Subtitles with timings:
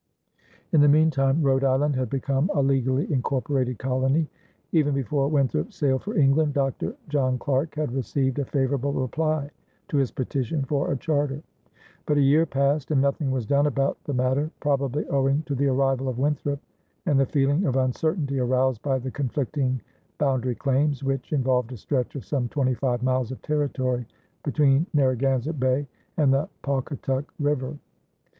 [0.71, 4.31] In the meantime Rhode Island had become a legally incorporated colony.
[4.71, 6.95] Even before Winthrop sailed for England, Dr.
[7.07, 9.51] John Clarke had received a favorable reply
[9.89, 11.43] to his petition for a charter.
[12.07, 15.67] But a year passed and nothing was done about the matter, probably owing to the
[15.67, 16.59] arrival of Winthrop
[17.05, 19.83] and the feeling of uncertainty aroused by the conflicting
[20.17, 24.07] boundary claims, which involved a stretch of some twenty five miles of territory
[24.41, 25.87] between Narragansett Bay
[26.17, 27.77] and the Pawcatuck River.